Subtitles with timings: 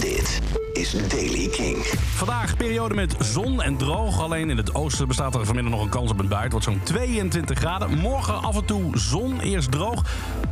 [0.00, 0.40] Dit
[0.72, 1.76] is Daily King.
[2.14, 4.20] Vandaag periode met zon en droog.
[4.20, 6.42] Alleen in het oosten bestaat er vanmiddag nog een kans op een bui.
[6.42, 7.98] Het wordt zo'n 22 graden.
[7.98, 10.02] Morgen af en toe zon, eerst droog.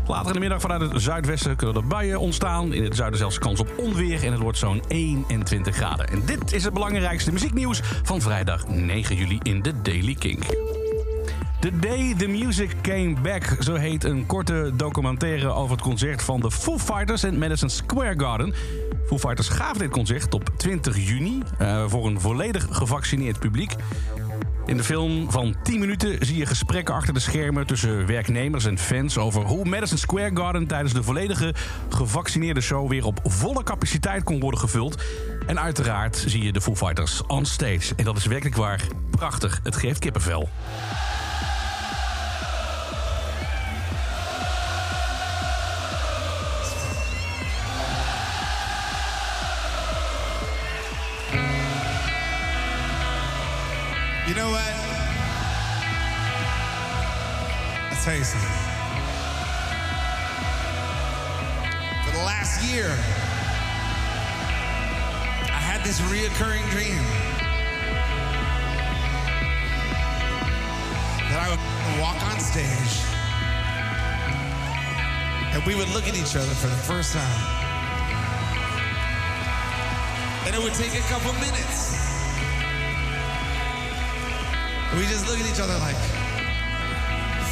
[0.07, 2.73] Later in de middag vanuit het zuidwesten kunnen er buien ontstaan.
[2.73, 6.09] In het zuiden zelfs kans op onweer en het wordt zo'n 21 graden.
[6.09, 10.45] En dit is het belangrijkste muzieknieuws van vrijdag 9 juli in de Daily King.
[11.65, 16.41] The Day the Music Came Back, zo heet een korte documentaire over het concert van
[16.41, 18.55] de Foo Fighters in Madison Square Garden.
[19.07, 23.75] Foo Fighters gaven dit concert op 20 juni uh, voor een volledig gevaccineerd publiek.
[24.67, 28.79] In de film van 10 minuten zie je gesprekken achter de schermen tussen werknemers en
[28.79, 31.55] fans over hoe Madison Square Garden tijdens de volledige
[31.89, 35.03] gevaccineerde show weer op volle capaciteit kon worden gevuld.
[35.47, 37.95] En uiteraard zie je de Foo Fighters on stage.
[37.97, 39.61] En dat is werkelijk waar prachtig.
[39.63, 40.49] Het geeft kippenvel.
[54.27, 54.75] You know what?
[57.91, 58.49] I'll tell you something.
[62.07, 62.89] For the last year,
[65.53, 67.05] I had this reoccurring dream
[71.29, 73.05] that I would walk on stage
[75.53, 77.45] and we would look at each other for the first time.
[80.47, 82.14] And it would take a couple minutes.
[84.95, 85.97] We just look at each other like,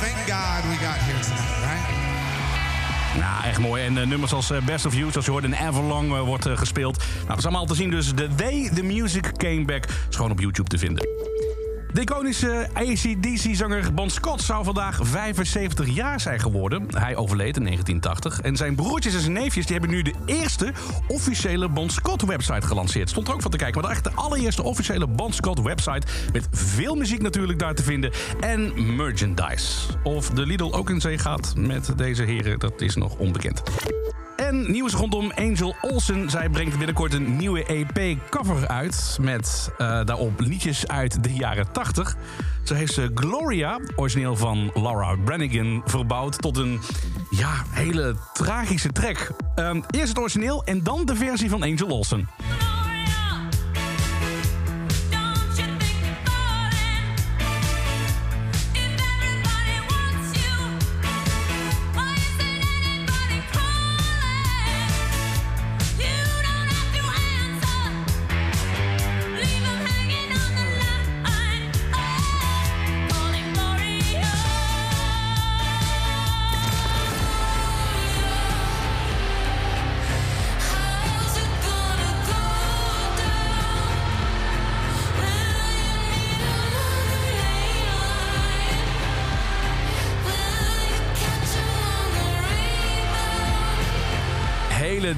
[0.00, 2.12] thank God we got here tonight, right?
[3.18, 3.82] Nou, echt mooi.
[3.82, 6.48] En uh, nummers als uh, Best of You, zoals je hoort in Everlong, uh, wordt
[6.48, 6.96] gespeeld.
[6.96, 7.90] Nou, dat is allemaal te zien.
[7.90, 11.08] Dus The Day The Music Came Back is gewoon op YouTube te vinden.
[11.92, 16.86] De iconische ACDC-zanger Bon Scott zou vandaag 75 jaar zijn geworden.
[16.90, 18.40] Hij overleed in 1980.
[18.40, 20.72] En zijn broertjes en zijn neefjes die hebben nu de eerste
[21.08, 23.10] officiële Bon Scott-website gelanceerd.
[23.10, 23.80] Stond er ook van te kijken.
[23.80, 26.06] Maar echt de allereerste officiële Bon Scott-website.
[26.32, 28.12] Met veel muziek natuurlijk daar te vinden.
[28.40, 29.68] En merchandise.
[30.02, 33.62] Of de Lidl ook in zee gaat met deze heren, dat is nog onbekend.
[34.48, 36.30] En nieuws rondom Angel Olsen.
[36.30, 39.19] Zij brengt binnenkort een nieuwe EP-cover uit.
[39.20, 42.17] Met uh, daarop liedjes uit de jaren 80.
[42.64, 46.80] Zo heeft ze Gloria, origineel van Laura Branigan, verbouwd tot een
[47.30, 49.30] ja, hele tragische track.
[49.57, 52.29] Uh, eerst het origineel en dan de versie van Angel Olsen.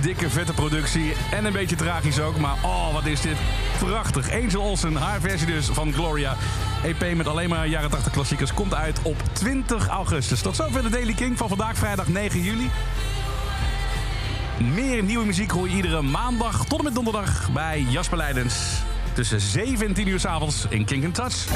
[0.00, 1.12] Dikke, vette productie.
[1.30, 2.36] En een beetje tragisch ook.
[2.36, 3.36] Maar oh, wat is dit
[3.78, 4.32] prachtig.
[4.32, 6.36] Angel Olsen, haar versie dus van Gloria.
[6.84, 8.54] EP met alleen maar jaren 80 klassiekers.
[8.54, 10.42] Komt uit op 20 augustus.
[10.42, 12.70] Tot zover de Daily King van vandaag, vrijdag 9 juli.
[14.74, 18.82] Meer nieuwe muziek hoor je iedere maandag tot en met donderdag bij Jasper Leidens.
[19.14, 21.46] Tussen 7 en 10 uur s avonds in King Touch.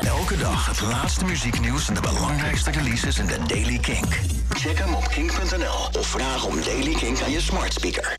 [0.00, 4.06] Elke dag het laatste muzieknieuws en de belangrijkste releases in de Daily King.
[4.48, 8.16] Check hem op kink.nl of vraag om Daily King aan je smart speaker.